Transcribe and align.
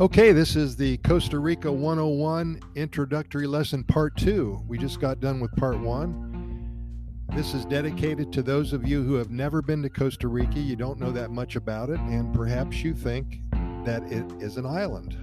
Okay, 0.00 0.32
this 0.32 0.56
is 0.56 0.76
the 0.76 0.96
Costa 0.98 1.38
Rica 1.38 1.70
101 1.70 2.58
introductory 2.74 3.46
lesson 3.46 3.84
part 3.84 4.16
two. 4.16 4.64
We 4.66 4.78
just 4.78 4.98
got 4.98 5.20
done 5.20 5.40
with 5.40 5.54
part 5.56 5.78
one. 5.78 7.26
This 7.34 7.52
is 7.52 7.66
dedicated 7.66 8.32
to 8.32 8.42
those 8.42 8.72
of 8.72 8.88
you 8.88 9.02
who 9.02 9.16
have 9.16 9.30
never 9.30 9.60
been 9.60 9.82
to 9.82 9.90
Costa 9.90 10.26
Rica, 10.26 10.58
you 10.58 10.74
don't 10.74 10.98
know 10.98 11.12
that 11.12 11.30
much 11.30 11.56
about 11.56 11.90
it, 11.90 12.00
and 12.00 12.32
perhaps 12.32 12.82
you 12.82 12.94
think 12.94 13.40
that 13.84 14.02
it 14.10 14.24
is 14.40 14.56
an 14.56 14.64
island 14.64 15.18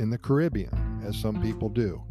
in 0.00 0.10
the 0.10 0.18
Caribbean, 0.18 1.00
as 1.06 1.16
some 1.16 1.40
people 1.40 1.68
do. 1.68 2.02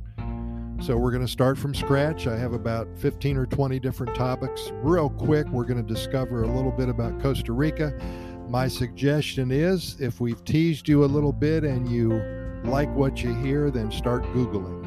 So 0.81 0.95
we're 0.95 1.11
going 1.11 1.25
to 1.25 1.29
start 1.29 1.57
from 1.57 1.75
scratch. 1.75 2.27
I 2.27 2.37
have 2.37 2.53
about 2.53 2.87
15 2.99 3.35
or 3.35 3.45
20 3.45 3.77
different 3.81 4.15
topics. 4.15 4.71
Real 4.75 5.09
quick, 5.09 5.45
we're 5.49 5.65
going 5.65 5.85
to 5.85 5.93
discover 5.93 6.43
a 6.43 6.47
little 6.47 6.71
bit 6.71 6.87
about 6.87 7.21
Costa 7.21 7.51
Rica. 7.51 7.93
My 8.49 8.67
suggestion 8.67 9.51
is 9.51 9.95
if 10.01 10.19
we've 10.19 10.43
teased 10.43 10.87
you 10.87 11.03
a 11.03 11.05
little 11.05 11.31
bit 11.31 11.63
and 11.63 11.87
you 11.87 12.19
like 12.63 12.93
what 12.95 13.21
you 13.23 13.33
hear, 13.35 13.69
then 13.69 13.91
start 13.91 14.23
Googling. 14.33 14.85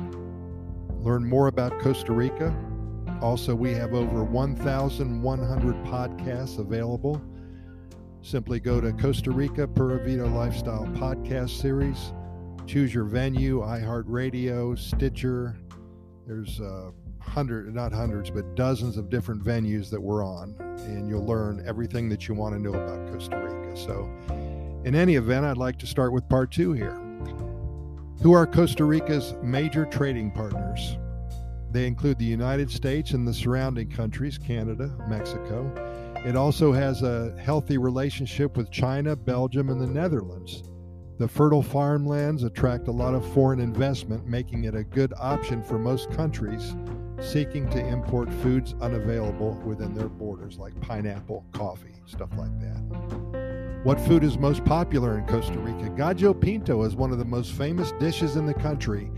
Learn 1.05 1.25
more 1.29 1.47
about 1.47 1.79
Costa 1.79 2.13
Rica. 2.13 2.53
Also, 3.21 3.55
we 3.55 3.73
have 3.73 3.95
over 3.95 4.25
1,100 4.25 5.75
podcasts 5.85 6.59
available. 6.59 7.23
Simply 8.21 8.59
go 8.59 8.81
to 8.81 8.93
Costa 8.95 9.31
Rica 9.31 9.69
Pura 9.69 10.05
Vida 10.05 10.27
Lifestyle 10.27 10.87
Podcast 10.87 11.51
Series. 11.51 12.13
Choose 12.67 12.93
your 12.93 13.05
venue, 13.05 13.61
iHeartRadio, 13.61 14.77
Stitcher, 14.77 15.57
there's 16.27 16.61
uh, 16.61 16.91
hundred, 17.23 17.75
not 17.75 17.93
hundreds, 17.93 18.31
but 18.31 18.55
dozens 18.55 18.97
of 18.97 19.09
different 19.09 19.43
venues 19.43 19.89
that 19.91 20.01
we're 20.01 20.25
on, 20.25 20.55
and 20.87 21.09
you'll 21.09 21.25
learn 21.25 21.63
everything 21.67 22.09
that 22.09 22.29
you 22.29 22.35
want 22.35 22.55
to 22.55 22.61
know 22.61 22.75
about 22.75 23.13
Costa 23.13 23.39
Rica. 23.39 23.77
So, 23.77 24.11
in 24.85 24.95
any 24.95 25.15
event, 25.15 25.47
I'd 25.47 25.57
like 25.57 25.79
to 25.79 25.87
start 25.87 26.13
with 26.13 26.29
part 26.29 26.51
two 26.51 26.73
here. 26.73 27.01
Who 28.23 28.33
are 28.33 28.47
Costa 28.47 28.85
Rica's 28.85 29.35
major 29.43 29.85
trading 29.87 30.31
partners? 30.31 30.97
They 31.73 31.87
include 31.87 32.19
the 32.19 32.25
United 32.25 32.71
States 32.71 33.13
and 33.13 33.27
the 33.27 33.33
surrounding 33.33 33.91
countries, 33.91 34.39
Canada, 34.39 34.95
Mexico. 35.09 35.73
It 36.25 36.37
also 36.37 36.73
has 36.73 37.03
a 37.03 37.35
healthy 37.41 37.79
relationship 37.79 38.57
with 38.57 38.71
China, 38.71 39.17
Belgium, 39.17 39.71
and 39.71 39.81
the 39.81 39.87
Netherlands. 39.87 40.63
The 41.19 41.27
fertile 41.27 41.63
farmlands 41.63 42.43
attract 42.43 42.89
a 42.89 42.93
lot 42.93 43.15
of 43.15 43.27
foreign 43.33 43.61
investment, 43.61 44.27
making 44.27 44.65
it 44.65 44.75
a 44.75 44.85
good 44.85 45.13
option 45.19 45.63
for 45.63 45.79
most 45.79 46.11
countries 46.11 46.75
seeking 47.21 47.69
to 47.71 47.87
import 47.87 48.33
foods 48.43 48.75
unavailable 48.81 49.55
within 49.65 49.95
their 49.95 50.09
borders, 50.09 50.59
like 50.59 50.79
pineapple, 50.81 51.45
coffee, 51.53 51.95
stuff 52.07 52.31
like 52.37 52.59
that. 52.61 53.81
What 53.85 54.01
food 54.01 54.25
is 54.25 54.39
most 54.39 54.65
popular 54.65 55.19
in 55.19 55.27
Costa 55.27 55.59
Rica? 55.59 55.91
Gallo 55.91 56.35
Pinto 56.35 56.83
is 56.85 56.95
one 56.95 57.13
of 57.13 57.19
the 57.19 57.25
most 57.25 57.53
famous 57.53 57.93
dishes 57.93 58.37
in 58.37 58.47
the 58.47 58.55
country. 58.55 59.11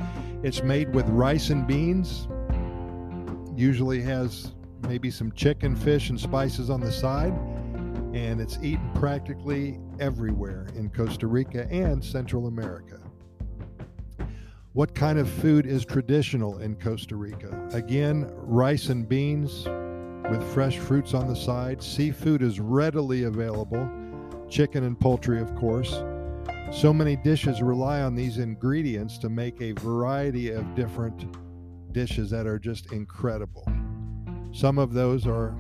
It's 0.43 0.63
made 0.63 0.95
with 0.95 1.09
rice 1.09 1.51
and 1.51 1.67
beans, 1.67 2.29
usually 3.57 4.01
has 4.03 4.55
maybe 4.89 5.11
some 5.11 5.33
chicken, 5.33 5.77
fish, 5.77 6.11
and 6.11 6.21
spices 6.21 6.71
on 6.71 6.81
the 6.81 6.93
side 6.93 7.35
and 8.15 8.41
it's 8.41 8.59
eaten 8.63 8.89
practically 8.95 9.81
everywhere 9.99 10.69
in 10.77 10.89
Costa 10.89 11.27
Rica 11.27 11.67
and 11.69 12.03
Central 12.03 12.47
America. 12.47 13.01
What 14.75 14.93
kind 14.93 15.21
of 15.21 15.31
food 15.31 15.67
is 15.67 15.85
traditional 15.85 16.59
in 16.59 16.75
Costa 16.75 17.15
Rica? 17.15 17.69
Again, 17.73 18.29
rice 18.35 18.89
and 18.89 19.09
beans 19.09 19.67
with 20.29 20.43
fresh 20.53 20.79
fruits 20.79 21.15
on 21.15 21.29
the 21.29 21.37
side. 21.37 21.81
Seafood 21.81 22.43
is 22.43 22.59
readily 22.59 23.23
available, 23.23 23.89
chicken 24.51 24.83
and 24.83 24.99
poultry, 24.99 25.41
of 25.41 25.55
course. 25.55 26.03
So 26.73 26.93
many 26.93 27.15
dishes 27.15 27.63
rely 27.63 28.01
on 28.01 28.17
these 28.17 28.39
ingredients 28.39 29.17
to 29.19 29.29
make 29.29 29.63
a 29.63 29.71
variety 29.75 30.51
of 30.51 30.75
different 30.75 31.25
dishes 31.93 32.29
that 32.31 32.49
are 32.49 32.59
just 32.59 32.91
incredible. 32.91 33.65
Some 34.51 34.79
of 34.79 34.93
those 34.93 35.25
are 35.25 35.57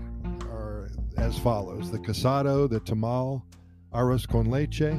are 0.50 0.90
as 1.18 1.38
follows 1.38 1.88
the 1.92 2.00
casado, 2.00 2.68
the 2.68 2.80
tamal, 2.80 3.44
arroz 3.92 4.26
con 4.26 4.46
leche, 4.46 4.92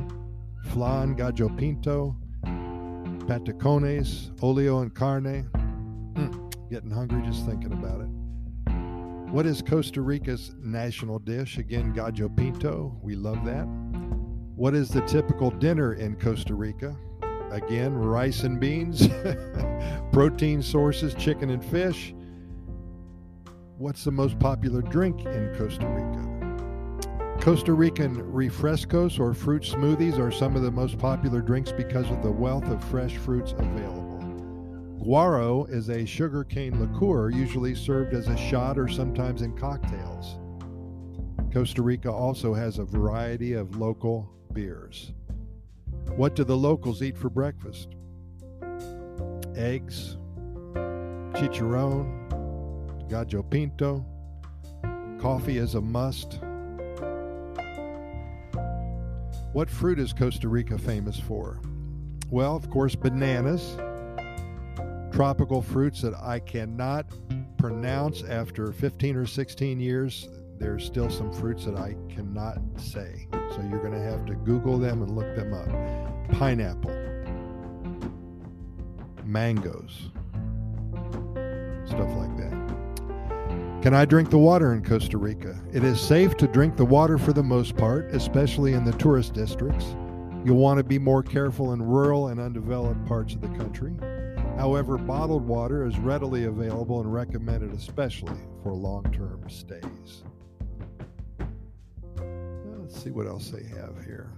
flan, 0.72 1.16
gallo 1.16 1.50
pinto, 1.50 2.16
patacones, 3.28 4.32
olla 4.42 4.84
de 4.84 4.90
carne. 4.90 5.50
Mm, 6.14 6.70
getting 6.70 6.90
hungry 6.90 7.22
just 7.26 7.46
thinking 7.46 7.74
about 7.74 8.02
it. 8.02 8.08
What 9.32 9.46
is 9.46 9.62
Costa 9.62 10.02
Rica's 10.02 10.54
national 10.60 11.20
dish? 11.20 11.58
Again, 11.58 11.94
gallo 11.94 12.30
pinto. 12.30 12.98
We 13.02 13.16
love 13.16 13.44
that. 13.46 13.66
What 14.56 14.74
is 14.76 14.90
the 14.90 15.02
typical 15.02 15.52
dinner 15.52 15.94
in 15.94 16.16
Costa 16.16 16.56
Rica? 16.56 16.96
Again, 17.52 17.94
rice 17.94 18.44
and 18.44 18.60
beans, 18.60 19.08
protein 20.12 20.62
sources, 20.62 21.14
chicken 21.16 21.50
and 21.50 21.64
fish, 21.64 22.14
What's 23.78 24.06
the 24.06 24.12
most 24.12 24.40
popular 24.40 24.82
drink 24.82 25.26
in 25.26 25.54
Costa 25.58 25.86
Rica? 25.86 26.35
Costa 27.46 27.74
Rican 27.74 28.16
refrescos 28.34 29.20
or 29.20 29.32
fruit 29.36 29.62
smoothies 29.62 30.18
are 30.18 30.32
some 30.32 30.56
of 30.56 30.64
the 30.64 30.72
most 30.72 30.98
popular 30.98 31.42
drinks 31.42 31.72
because 31.72 32.10
of 32.10 32.24
the 32.24 32.32
wealth 32.32 32.68
of 32.70 32.84
fresh 32.86 33.18
fruits 33.18 33.52
available. 33.52 34.20
Guaro 35.00 35.70
is 35.70 35.92
a 35.92 36.08
sugarcane 36.08 36.80
liqueur 36.80 37.30
usually 37.30 37.76
served 37.76 38.16
as 38.16 38.30
a 38.30 38.36
shot 38.36 38.80
or 38.80 38.88
sometimes 38.88 39.44
in 39.44 39.56
cocktails. 39.56 40.40
Costa 41.54 41.84
Rica 41.84 42.12
also 42.12 42.52
has 42.52 42.80
a 42.80 42.84
variety 42.84 43.54
of 43.54 43.78
local 43.78 44.28
beers. 44.52 45.14
What 46.16 46.34
do 46.34 46.46
the 46.46 46.58
locals 46.58 47.04
eat 47.04 47.16
for 47.16 47.30
breakfast? 47.30 47.90
Eggs, 49.56 50.18
chicharron, 51.36 52.10
Gallo 53.08 53.44
Pinto. 53.44 54.04
Coffee 55.22 55.60
is 55.60 55.76
a 55.76 55.82
must. 55.82 56.40
What 59.56 59.70
fruit 59.70 60.00
is 60.00 60.12
Costa 60.12 60.50
Rica 60.50 60.78
famous 60.78 61.18
for? 61.18 61.62
Well, 62.30 62.58
of 62.58 62.70
course, 62.70 62.94
bananas, 62.94 63.78
tropical 65.14 65.62
fruits 65.62 66.02
that 66.02 66.14
I 66.14 66.40
cannot 66.40 67.06
pronounce 67.58 68.22
after 68.24 68.74
15 68.74 69.16
or 69.16 69.26
16 69.26 69.80
years. 69.80 70.28
There's 70.60 70.84
still 70.84 71.10
some 71.10 71.32
fruits 71.32 71.64
that 71.64 71.78
I 71.78 71.96
cannot 72.10 72.58
say. 72.76 73.30
So 73.32 73.66
you're 73.70 73.80
going 73.80 73.94
to 73.94 74.02
have 74.02 74.26
to 74.26 74.36
Google 74.36 74.78
them 74.78 75.02
and 75.02 75.16
look 75.16 75.34
them 75.38 75.54
up. 75.54 75.70
Pineapple, 76.38 76.92
mangoes, 79.24 80.10
stuff 81.86 82.14
like 82.18 82.36
that. 82.36 82.65
Can 83.86 83.94
I 83.94 84.04
drink 84.04 84.32
the 84.32 84.40
water 84.40 84.74
in 84.74 84.84
Costa 84.84 85.20
Rica? 85.20 85.62
It 85.72 85.84
is 85.84 86.02
safe 86.02 86.36
to 86.38 86.48
drink 86.48 86.76
the 86.76 86.84
water 86.84 87.20
for 87.20 87.34
the 87.34 87.44
most 87.44 87.78
part, 87.78 88.06
especially 88.16 88.74
in 88.74 88.84
the 88.84 88.94
tourist 88.94 89.36
districts. 89.36 89.86
You'll 90.44 90.58
want 90.58 90.80
to 90.80 90.84
be 90.84 90.98
more 90.98 91.22
careful 91.22 91.72
in 91.72 91.84
rural 91.84 92.30
and 92.30 92.40
undeveloped 92.40 93.06
parts 93.06 93.36
of 93.36 93.42
the 93.42 93.48
country. 93.50 93.94
However, 94.58 94.98
bottled 94.98 95.46
water 95.46 95.86
is 95.86 96.00
readily 96.00 96.46
available 96.46 97.00
and 97.00 97.14
recommended 97.14 97.74
especially 97.74 98.40
for 98.64 98.74
long 98.74 99.04
term 99.12 99.48
stays. 99.48 100.24
Uh, 101.40 102.24
let's 102.80 103.04
see 103.04 103.12
what 103.12 103.28
else 103.28 103.52
they 103.52 103.66
have 103.66 104.04
here. 104.04 104.32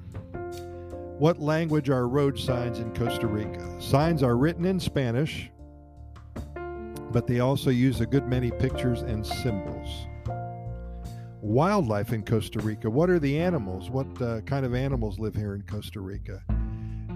What 1.20 1.40
language 1.40 1.90
are 1.90 2.10
road 2.10 2.38
signs 2.38 2.80
in 2.80 2.94
Costa 2.94 3.28
Rica? 3.28 3.82
Signs 3.82 4.24
are 4.24 4.36
written 4.36 4.66
in 4.66 4.78
Spanish, 4.78 5.50
but 7.12 7.28
they 7.28 7.40
also 7.40 7.70
use 7.70 8.02
a 8.02 8.06
good 8.06 8.28
many 8.28 8.52
pictures 8.52 9.02
and 9.02 9.26
symbols. 9.26 10.08
Wildlife 11.42 12.14
in 12.14 12.24
Costa 12.24 12.60
Rica. 12.60 12.90
What 12.90 13.10
are 13.10 13.20
the 13.20 13.40
animals? 13.40 13.90
What 13.90 14.22
uh, 14.22 14.42
kind 14.42 14.66
of 14.66 14.74
animals 14.74 15.20
live 15.20 15.36
here 15.36 15.56
in 15.56 15.62
Costa 15.64 16.02
Rica? 16.02 16.44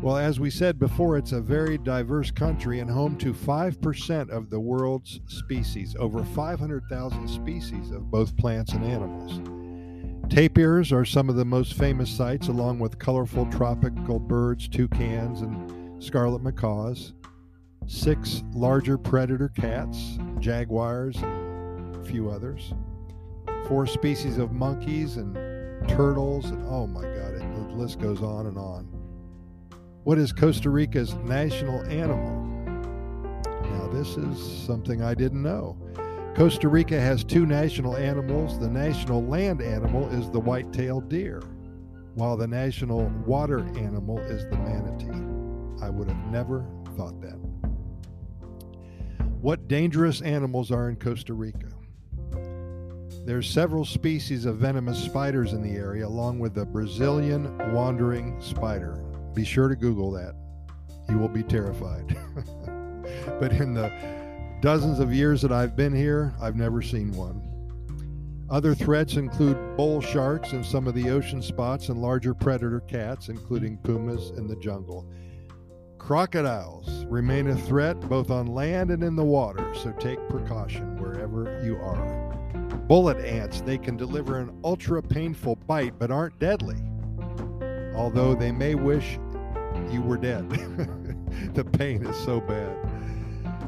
Well, 0.02 0.18
as 0.18 0.40
we 0.40 0.50
said 0.50 0.80
before, 0.80 1.18
it's 1.18 1.32
a 1.32 1.42
very 1.42 1.78
diverse 1.78 2.32
country 2.32 2.80
and 2.80 2.90
home 2.90 3.18
to 3.18 3.34
5% 3.34 4.30
of 4.30 4.50
the 4.50 4.60
world's 4.60 5.20
species, 5.28 5.96
over 6.00 6.24
500,000 6.24 7.28
species 7.28 7.92
of 7.92 8.10
both 8.10 8.36
plants 8.36 8.74
and 8.74 8.84
animals. 8.84 9.40
Tapirs 10.30 10.92
are 10.92 11.06
some 11.06 11.30
of 11.30 11.36
the 11.36 11.46
most 11.46 11.76
famous 11.76 12.10
sights, 12.10 12.48
along 12.48 12.80
with 12.80 12.98
colorful 12.98 13.46
tropical 13.48 14.18
birds, 14.18 14.68
toucans, 14.68 15.42
and 15.42 16.02
scarlet 16.02 16.42
macaws 16.42 17.14
six 17.88 18.44
larger 18.54 18.98
predator 18.98 19.50
cats, 19.50 20.18
jaguars, 20.39 21.18
a 21.18 22.04
few 22.06 22.30
others, 22.30 22.74
four 23.68 23.86
species 23.86 24.38
of 24.38 24.51
monkeys 24.51 25.18
and 25.18 25.36
turtles, 25.88 26.45
and 26.45 26.66
oh 26.68 26.88
my 26.88 27.01
God, 27.01 27.33
it, 27.33 27.39
the 27.39 27.75
list 27.75 28.00
goes 28.00 28.22
on 28.22 28.48
and 28.48 28.57
on. 28.57 28.86
What 30.04 30.18
is 30.18 30.31
Costa 30.31 30.69
Rica's 30.69 31.13
national 31.16 31.83
animal? 31.86 32.48
Now, 33.45 33.88
this 33.92 34.18
is 34.18 34.66
something 34.66 35.04
I 35.04 35.13
didn't 35.13 35.42
know. 35.42 35.77
Costa 36.36 36.69
Rica 36.69 37.00
has 37.00 37.24
two 37.24 37.45
national 37.45 37.98
animals. 37.98 38.57
The 38.57 38.69
national 38.69 39.24
land 39.24 39.62
animal 39.62 40.07
is 40.10 40.30
the 40.30 40.39
white 40.39 40.72
tailed 40.72 41.10
deer, 41.10 41.42
while 42.16 42.38
the 42.38 42.48
national 42.48 43.10
water 43.25 43.60
animal 43.77 44.19
is 44.19 44.45
the 44.45 44.57
manatee. 44.57 45.84
I 45.84 45.89
would 45.89 46.07
have 46.07 46.31
never 46.31 46.66
thought 46.95 47.19
that. 47.22 47.41
What 49.42 49.68
dangerous 49.68 50.22
animals 50.22 50.70
are 50.70 50.88
in 50.88 50.98
Costa 50.98 51.34
Rica? 51.34 51.70
There's 53.26 53.50
several 53.50 53.86
species 53.86 54.46
of 54.46 54.58
venomous 54.58 55.04
spiders 55.04 55.54
in 55.54 55.64
the 55.64 55.72
area, 55.72 56.06
along 56.06 56.38
with 56.38 56.54
the 56.54 56.64
Brazilian 56.64 57.58
wandering 57.74 58.40
spider. 58.40 59.04
Be 59.34 59.44
sure 59.44 59.68
to 59.68 59.76
Google 59.76 60.12
that. 60.12 60.36
You 61.10 61.18
will 61.18 61.28
be 61.28 61.42
terrified. 61.42 62.16
but 63.40 63.52
in 63.54 63.74
the 63.74 63.92
dozens 64.62 65.00
of 65.00 65.12
years 65.12 65.42
that 65.42 65.52
I've 65.52 65.76
been 65.76 65.96
here, 65.96 66.36
I've 66.40 66.56
never 66.56 66.84
seen 66.84 67.12
one. 67.14 67.42
Other 68.48 68.76
threats 68.76 69.16
include 69.16 69.76
bull 69.76 70.02
sharks 70.02 70.54
in 70.54 70.64
some 70.64 70.86
of 70.86 70.94
the 70.94 71.10
ocean 71.10 71.42
spots 71.42 71.90
and 71.90 72.00
larger 72.00 72.36
predator 72.36 72.82
cats, 72.82 73.28
including 73.30 73.80
pumas 73.80 74.30
in 74.38 74.46
the 74.46 74.58
jungle. 74.58 75.12
Crocodiles 76.01 77.06
remain 77.06 77.48
a 77.48 77.56
threat 77.56 77.98
both 78.09 78.31
on 78.31 78.48
land 78.48 78.89
and 78.89 79.03
in 79.03 79.15
the 79.15 79.24
water, 79.24 79.71
so 79.75 79.92
take 79.94 80.18
precaution 80.30 81.00
wherever 81.00 81.63
you 81.63 81.77
are. 81.77 82.36
Bullet 82.88 83.24
ants, 83.24 83.62
they 83.62 83.77
can 83.77 83.98
deliver 83.98 84.39
an 84.39 84.51
ultra 84.63 85.03
painful 85.03 85.57
bite 85.68 86.00
but 86.00 86.09
aren't 86.09 86.39
deadly, 86.39 86.81
although 87.95 88.33
they 88.33 88.51
may 88.51 88.74
wish 88.74 89.19
you 89.92 90.01
were 90.01 90.18
dead. 90.18 90.50
the 91.53 91.63
pain 91.63 92.03
is 92.03 92.18
so 92.18 92.42
bad. 92.42 92.75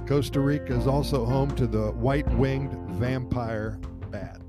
Costa 0.08 0.40
Rica 0.40 0.76
is 0.76 0.88
also 0.88 1.26
home 1.26 1.56
to 1.56 1.68
the 1.68 1.92
white 1.92 2.28
winged 2.34 2.74
vampire 2.96 3.80
bat. 4.10 4.42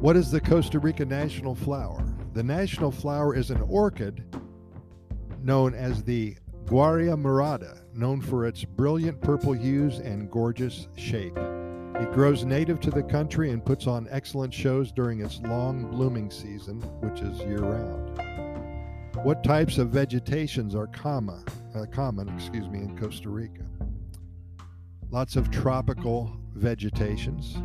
What 0.00 0.16
is 0.16 0.32
the 0.32 0.40
Costa 0.40 0.80
Rica 0.80 1.04
national 1.04 1.54
flower? 1.54 2.05
The 2.36 2.42
national 2.42 2.90
flower 2.90 3.34
is 3.34 3.50
an 3.50 3.62
orchid 3.62 4.22
known 5.42 5.72
as 5.72 6.02
the 6.02 6.36
Guaria 6.66 7.16
Morada, 7.16 7.80
known 7.94 8.20
for 8.20 8.44
its 8.44 8.62
brilliant 8.62 9.22
purple 9.22 9.54
hues 9.54 10.00
and 10.00 10.30
gorgeous 10.30 10.86
shape. 10.96 11.34
It 11.34 12.12
grows 12.12 12.44
native 12.44 12.78
to 12.80 12.90
the 12.90 13.04
country 13.04 13.52
and 13.52 13.64
puts 13.64 13.86
on 13.86 14.06
excellent 14.10 14.52
shows 14.52 14.92
during 14.92 15.22
its 15.22 15.40
long 15.44 15.90
blooming 15.90 16.30
season, 16.30 16.82
which 17.00 17.22
is 17.22 17.38
year 17.38 17.60
round. 17.60 18.20
What 19.24 19.42
types 19.42 19.78
of 19.78 19.88
vegetations 19.88 20.74
are 20.74 20.88
common, 20.88 21.42
uh, 21.74 21.86
common 21.90 22.28
excuse 22.28 22.68
me, 22.68 22.80
in 22.80 22.98
Costa 22.98 23.30
Rica? 23.30 23.64
Lots 25.08 25.36
of 25.36 25.50
tropical 25.50 26.36
vegetations, 26.52 27.56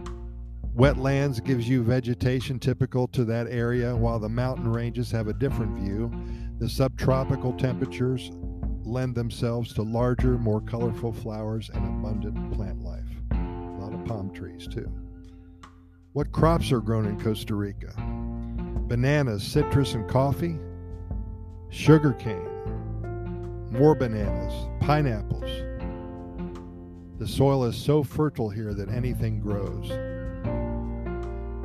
Wetlands 0.76 1.44
gives 1.44 1.68
you 1.68 1.84
vegetation 1.84 2.58
typical 2.58 3.08
to 3.10 3.26
that 3.26 3.48
area, 3.50 3.94
while 3.94 4.20
the 4.20 4.30
mountain 4.30 4.72
ranges 4.72 5.12
have 5.12 5.28
a 5.28 5.34
different 5.34 5.78
view. 5.78 6.10
The 6.60 6.70
subtropical 6.70 7.52
temperatures 7.54 8.32
lend 8.84 9.14
themselves 9.14 9.74
to 9.74 9.82
larger, 9.82 10.38
more 10.38 10.62
colorful 10.62 11.12
flowers 11.12 11.70
and 11.74 11.86
abundant 11.86 12.54
plant 12.54 12.82
life. 12.84 13.04
A 13.32 13.78
lot 13.80 13.94
of 13.94 14.06
palm 14.06 14.34
trees, 14.34 14.66
too. 14.66 14.90
What 16.14 16.32
crops 16.32 16.72
are 16.72 16.80
grown 16.80 17.06
in 17.06 17.20
Costa 17.20 17.54
Rica? 17.54 17.94
Bananas, 18.88 19.44
citrus, 19.44 19.94
and 19.94 20.10
coffee, 20.10 20.58
sugarcane, 21.70 22.48
more 23.72 23.96
bananas, 23.96 24.54
pineapples. 24.80 25.52
The 27.18 27.28
soil 27.28 27.66
is 27.66 27.76
so 27.76 28.04
fertile 28.04 28.50
here 28.50 28.74
that 28.74 28.90
anything 28.90 29.42
grows. 29.42 29.92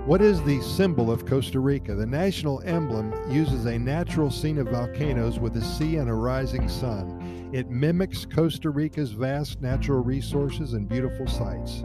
What 0.06 0.22
is 0.22 0.40
the 0.44 0.62
symbol 0.62 1.10
of 1.10 1.26
Costa 1.26 1.58
Rica? 1.58 1.92
The 1.92 2.06
national 2.06 2.62
emblem 2.64 3.12
uses 3.28 3.64
a 3.64 3.76
natural 3.76 4.30
scene 4.30 4.56
of 4.58 4.68
volcanoes 4.68 5.40
with 5.40 5.56
a 5.56 5.60
sea 5.60 5.96
and 5.96 6.08
a 6.08 6.14
rising 6.14 6.68
sun. 6.68 7.50
It 7.52 7.70
mimics 7.70 8.24
Costa 8.24 8.70
Rica's 8.70 9.10
vast 9.10 9.60
natural 9.60 10.04
resources 10.04 10.74
and 10.74 10.88
beautiful 10.88 11.26
sights. 11.26 11.82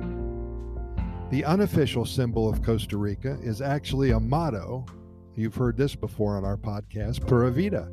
The 1.31 1.43
unofficial 1.43 2.05
symbol 2.05 2.47
of 2.47 2.61
Costa 2.61 2.95
Rica 2.95 3.39
is 3.41 3.59
actually 3.59 4.11
a 4.11 4.19
motto. 4.19 4.85
You've 5.33 5.55
heard 5.55 5.75
this 5.75 5.95
before 5.95 6.37
on 6.37 6.45
our 6.45 6.57
podcast, 6.57 7.27
Pura 7.27 7.49
Vida, 7.49 7.91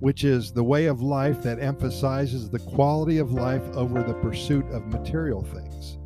which 0.00 0.24
is 0.24 0.50
the 0.50 0.64
way 0.64 0.86
of 0.86 1.02
life 1.02 1.42
that 1.42 1.60
emphasizes 1.60 2.48
the 2.48 2.60
quality 2.60 3.18
of 3.18 3.32
life 3.32 3.68
over 3.74 4.02
the 4.02 4.14
pursuit 4.14 4.64
of 4.70 4.86
material 4.86 5.42
things. 5.42 5.97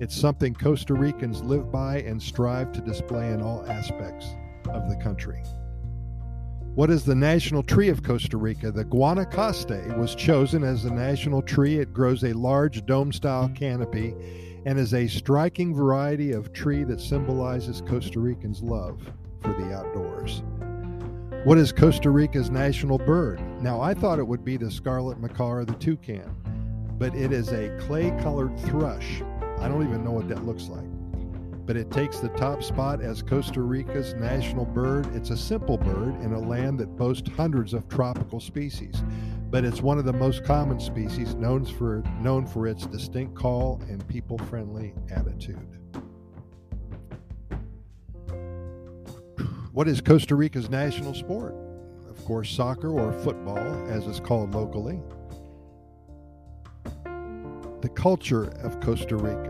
It's 0.00 0.14
something 0.14 0.54
Costa 0.54 0.94
Ricans 0.94 1.42
live 1.42 1.72
by 1.72 2.02
and 2.02 2.22
strive 2.22 2.70
to 2.72 2.80
display 2.80 3.32
in 3.32 3.42
all 3.42 3.64
aspects 3.68 4.28
of 4.70 4.88
the 4.88 4.94
country. 4.94 5.42
What 6.76 6.88
is 6.88 7.04
the 7.04 7.16
national 7.16 7.64
tree 7.64 7.88
of 7.88 8.04
Costa 8.04 8.36
Rica? 8.36 8.70
The 8.70 8.84
Guanacaste 8.84 9.98
was 9.98 10.14
chosen 10.14 10.62
as 10.62 10.84
the 10.84 10.92
national 10.92 11.42
tree. 11.42 11.80
It 11.80 11.92
grows 11.92 12.22
a 12.22 12.32
large 12.32 12.86
dome 12.86 13.12
style 13.12 13.50
canopy 13.56 14.14
and 14.64 14.78
is 14.78 14.94
a 14.94 15.08
striking 15.08 15.74
variety 15.74 16.30
of 16.30 16.52
tree 16.52 16.84
that 16.84 17.00
symbolizes 17.00 17.80
Costa 17.80 18.20
Ricans' 18.20 18.62
love 18.62 19.00
for 19.40 19.52
the 19.54 19.74
outdoors. 19.74 20.44
What 21.42 21.58
is 21.58 21.72
Costa 21.72 22.10
Rica's 22.10 22.50
national 22.50 22.98
bird? 22.98 23.40
Now, 23.60 23.80
I 23.80 23.94
thought 23.94 24.20
it 24.20 24.26
would 24.28 24.44
be 24.44 24.56
the 24.56 24.70
scarlet 24.70 25.18
macaw 25.18 25.50
or 25.50 25.64
the 25.64 25.74
toucan, 25.74 26.36
but 26.98 27.16
it 27.16 27.32
is 27.32 27.48
a 27.48 27.76
clay 27.80 28.10
colored 28.22 28.56
thrush 28.60 29.22
I 29.60 29.68
don't 29.68 29.82
even 29.82 30.04
know 30.04 30.12
what 30.12 30.28
that 30.28 30.46
looks 30.46 30.68
like. 30.68 30.86
But 31.66 31.76
it 31.76 31.90
takes 31.90 32.20
the 32.20 32.28
top 32.30 32.62
spot 32.62 33.02
as 33.02 33.22
Costa 33.22 33.60
Rica's 33.60 34.14
national 34.14 34.64
bird. 34.64 35.06
It's 35.14 35.30
a 35.30 35.36
simple 35.36 35.76
bird 35.76 36.20
in 36.22 36.32
a 36.32 36.38
land 36.38 36.78
that 36.78 36.96
boasts 36.96 37.28
hundreds 37.36 37.74
of 37.74 37.88
tropical 37.88 38.40
species, 38.40 39.02
but 39.50 39.64
it's 39.64 39.82
one 39.82 39.98
of 39.98 40.04
the 40.04 40.12
most 40.12 40.44
common 40.44 40.80
species 40.80 41.34
known 41.34 41.64
for, 41.64 42.02
known 42.20 42.46
for 42.46 42.66
its 42.66 42.86
distinct 42.86 43.34
call 43.34 43.82
and 43.88 44.06
people 44.08 44.38
friendly 44.38 44.94
attitude. 45.10 45.78
What 49.72 49.88
is 49.88 50.00
Costa 50.00 50.36
Rica's 50.36 50.70
national 50.70 51.14
sport? 51.14 51.54
Of 52.08 52.24
course, 52.24 52.50
soccer 52.50 52.90
or 52.90 53.12
football, 53.12 53.88
as 53.88 54.06
it's 54.06 54.20
called 54.20 54.54
locally 54.54 55.00
the 57.80 57.88
culture 57.88 58.44
of 58.62 58.80
Costa 58.80 59.16
Rica. 59.16 59.47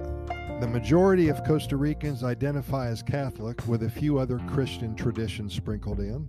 The 0.61 0.67
majority 0.67 1.29
of 1.29 1.45
Costa 1.45 1.77
Ricans 1.77 2.25
identify 2.25 2.89
as 2.89 3.01
Catholic, 3.01 3.65
with 3.69 3.85
a 3.85 3.91
few 3.91 4.19
other 4.19 4.41
Christian 4.49 4.97
traditions 4.97 5.55
sprinkled 5.55 6.01
in. 6.01 6.29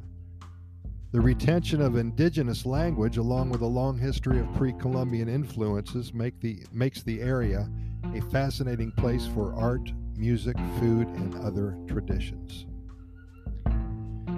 The 1.12 1.20
retention 1.20 1.82
of 1.82 1.96
indigenous 1.96 2.64
language, 2.64 3.18
along 3.18 3.50
with 3.50 3.62
a 3.62 3.66
long 3.66 3.98
history 3.98 4.40
of 4.40 4.54
pre 4.54 4.74
Columbian 4.74 5.30
influences, 5.30 6.14
make 6.14 6.40
the, 6.42 6.62
makes 6.72 7.02
the 7.02 7.20
area 7.22 7.68
a 8.14 8.22
fascinating 8.30 8.92
place 8.92 9.26
for 9.26 9.56
art, 9.56 9.92
music, 10.16 10.58
food, 10.80 11.08
and 11.08 11.34
other 11.44 11.76
traditions. 11.88 12.68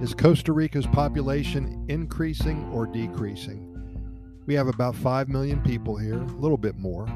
Is 0.01 0.13
Costa 0.13 0.53
Rica's 0.53 0.87
population 0.87 1.85
increasing 1.89 2.63
or 2.71 2.87
decreasing? 2.87 3.67
We 4.45 4.53
have 4.53 4.69
about 4.69 4.95
5 4.95 5.27
million 5.27 5.59
people 5.59 5.97
here, 5.97 6.21
a 6.21 6.37
little 6.37 6.57
bit 6.57 6.77
more 6.77 7.07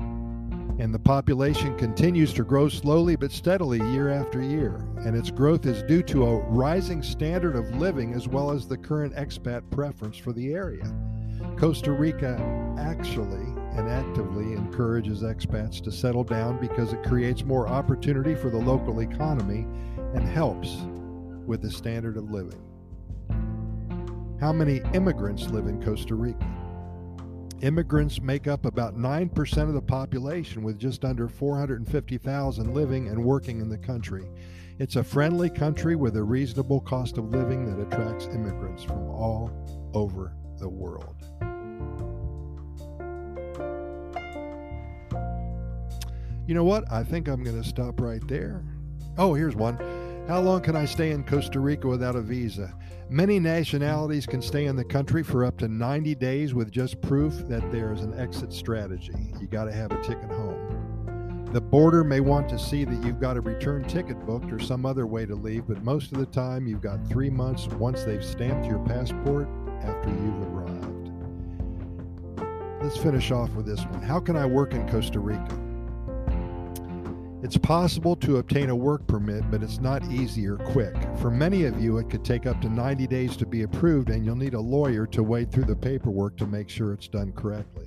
and 0.78 0.94
the 0.94 1.00
population 1.00 1.78
continues 1.78 2.34
to 2.34 2.44
grow 2.44 2.68
slowly 2.68 3.16
but 3.16 3.32
steadily 3.32 3.80
year 3.92 4.10
after 4.10 4.42
year. 4.42 4.86
And 4.98 5.16
its 5.16 5.32
growth 5.32 5.66
is 5.66 5.84
due 5.84 6.04
to 6.04 6.26
a 6.26 6.40
rising 6.50 7.02
standard 7.02 7.56
of 7.56 7.76
living 7.78 8.14
as 8.14 8.28
well 8.28 8.52
as 8.52 8.68
the 8.68 8.78
current 8.78 9.16
expat 9.16 9.70
preference 9.72 10.18
for 10.18 10.34
the 10.34 10.54
area. 10.54 10.84
Costa 11.58 11.92
Rica 11.92 12.36
actually 12.78 13.46
and 13.78 13.90
actively 13.90 14.54
encourages 14.54 15.22
expats 15.22 15.82
to 15.84 15.92
settle 15.92 16.24
down 16.24 16.60
because 16.60 16.92
it 16.94 17.04
creates 17.04 17.44
more 17.44 17.68
opportunity 17.68 18.36
for 18.36 18.50
the 18.50 18.58
local 18.58 19.02
economy 19.02 19.66
and 20.14 20.24
helps 20.24 20.78
with 21.46 21.62
the 21.62 21.72
standard 21.72 22.18
of 22.18 22.32
living. 22.32 22.62
How 24.40 24.52
many 24.52 24.82
immigrants 24.94 25.48
live 25.48 25.68
in 25.68 25.82
Costa 25.82 26.16
Rica? 26.16 26.65
Immigrants 27.62 28.22
make 28.22 28.48
up 28.48 28.66
about 28.66 28.98
9% 28.98 29.62
of 29.62 29.74
the 29.74 29.82
population, 29.82 30.62
with 30.62 30.78
just 30.78 31.06
under 31.06 31.28
450,000 31.28 32.74
living 32.74 33.08
and 33.08 33.24
working 33.24 33.62
in 33.62 33.70
the 33.70 33.78
country. 33.78 34.30
It's 34.78 34.98
a 34.98 35.04
friendly 35.04 35.50
country 35.50 35.96
with 35.96 36.18
a 36.18 36.24
reasonable 36.24 36.82
cost 36.82 37.18
of 37.18 37.30
living 37.30 37.66
that 37.66 37.82
attracts 37.88 38.26
immigrants 38.26 38.84
from 38.84 39.10
all 39.10 39.52
over 39.94 40.34
the 40.60 40.68
world. 40.68 41.16
You 46.46 46.54
know 46.54 46.66
what? 46.66 46.92
I 46.92 47.04
think 47.04 47.28
I'm 47.28 47.42
going 47.42 47.62
to 47.62 47.68
stop 47.68 48.02
right 48.02 48.26
there. 48.28 48.64
Oh, 49.18 49.34
here's 49.34 49.56
one. 49.56 49.78
How 50.28 50.42
long 50.42 50.62
can 50.62 50.76
I 50.76 50.86
stay 50.86 51.12
in 51.12 51.24
Costa 51.24 51.60
Rica 51.60 51.88
without 51.88 52.16
a 52.16 52.22
visa? 52.22 52.74
Many 53.10 53.40
nationalities 53.40 54.26
can 54.26 54.42
stay 54.42 54.66
in 54.66 54.76
the 54.76 54.84
country 54.84 55.22
for 55.22 55.46
up 55.46 55.56
to 55.60 55.68
90 55.68 56.16
days 56.16 56.56
with 56.56 56.72
just 56.72 57.00
proof 57.00 57.48
that 57.48 57.72
there 57.72 57.94
is 57.94 58.02
an 58.02 58.20
exit 58.20 58.52
strategy. 58.52 59.32
You 59.40 59.46
got 59.46 59.66
to 59.66 59.72
have 59.72 59.92
a 59.92 60.02
ticket 60.02 60.32
home. 60.32 61.46
The 61.54 61.62
border 61.62 62.04
may 62.04 62.22
want 62.22 62.50
to 62.50 62.58
see 62.58 62.86
that 62.86 63.06
you've 63.06 63.20
got 63.20 63.38
a 63.38 63.42
return 63.42 63.84
ticket 63.84 64.26
booked 64.26 64.52
or 64.52 64.58
some 64.58 64.84
other 64.84 65.06
way 65.06 65.28
to 65.28 65.36
leave, 65.36 65.68
but 65.68 65.84
most 65.84 66.12
of 66.12 66.18
the 66.18 66.26
time 66.26 66.66
you've 66.66 66.82
got 66.82 67.08
three 67.08 67.30
months 67.30 67.68
once 67.68 68.04
they've 68.04 68.26
stamped 68.26 68.66
your 68.66 68.80
passport 68.80 69.48
after 69.84 70.10
you've 70.10 70.42
arrived. 70.48 71.12
Let's 72.82 72.98
finish 72.98 73.30
off 73.30 73.52
with 73.52 73.68
this 73.68 73.86
one. 73.86 74.02
How 74.02 74.20
can 74.20 74.36
I 74.36 74.48
work 74.48 74.74
in 74.74 74.90
Costa 74.90 75.20
Rica? 75.20 75.65
It's 77.46 77.58
possible 77.58 78.16
to 78.16 78.38
obtain 78.38 78.72
a 78.72 78.76
work 78.76 79.06
permit, 79.06 79.52
but 79.52 79.62
it's 79.62 79.80
not 79.80 80.04
easy 80.12 80.48
or 80.48 80.56
quick. 80.56 80.96
For 81.20 81.30
many 81.30 81.66
of 81.66 81.80
you, 81.80 82.00
it 82.00 82.10
could 82.10 82.26
take 82.26 82.48
up 82.48 82.60
to 82.62 82.70
90 82.70 83.06
days 83.06 83.38
to 83.38 83.46
be 83.46 83.62
approved, 83.62 84.10
and 84.10 84.26
you'll 84.26 84.36
need 84.36 84.56
a 84.56 84.60
lawyer 84.60 85.06
to 85.06 85.22
wade 85.22 85.52
through 85.52 85.66
the 85.66 85.76
paperwork 85.76 86.38
to 86.38 86.48
make 86.48 86.70
sure 86.70 86.92
it's 86.92 87.08
done 87.08 87.32
correctly. 87.34 87.86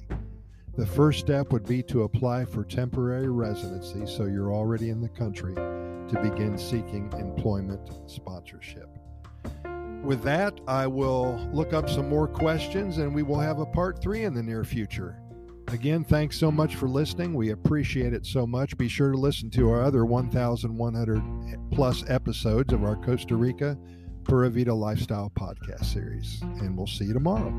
The 0.77 0.87
first 0.87 1.19
step 1.19 1.51
would 1.51 1.67
be 1.67 1.83
to 1.83 2.05
apply 2.05 2.45
for 2.45 2.63
temporary 2.63 3.31
residency 3.31 4.07
so 4.07 4.27
you're 4.27 4.55
already 4.55 4.91
in 4.91 5.01
the 5.01 5.09
country 5.09 5.57
to 5.57 6.21
begin 6.23 6.57
seeking 6.57 7.13
employment 7.19 7.81
sponsorship. 8.07 8.89
With 10.05 10.23
that, 10.23 10.61
I 10.69 10.87
will 10.87 11.37
look 11.53 11.73
up 11.73 11.91
some 11.91 12.09
more 12.09 12.29
questions 12.29 12.99
and 12.99 13.13
we 13.13 13.25
will 13.25 13.41
have 13.41 13.59
a 13.59 13.67
part 13.67 14.01
three 14.01 14.23
in 14.23 14.35
the 14.35 14.43
near 14.45 14.63
future. 14.63 15.21
Again, 15.73 16.03
thanks 16.03 16.39
so 16.39 16.51
much 16.51 16.77
for 16.77 16.89
listening. 16.89 17.35
We 17.35 17.51
appreciate 17.51 18.15
it 18.15 18.25
so 18.25 18.47
much. 18.47 18.77
Be 18.79 18.89
sure 18.89 19.13
to 19.13 19.19
listen 19.19 19.51
to 19.51 19.71
our 19.71 19.83
other 19.83 20.05
1,100 20.07 21.23
plus 21.71 22.05
episodes 22.09 22.73
of 22.73 22.85
our 22.85 22.97
Costa 22.97 23.37
Rica 23.37 23.77
Pura 24.25 24.51
Vida 24.51 24.75
Lifestyle 24.75 25.31
podcast 25.39 25.85
series. 25.85 26.41
And 26.43 26.77
we'll 26.77 26.87
see 26.87 27.05
you 27.05 27.13
tomorrow. 27.13 27.53